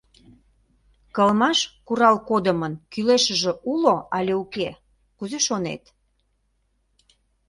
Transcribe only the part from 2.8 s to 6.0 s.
кӱлешыже уло але уке, кузе шонет?»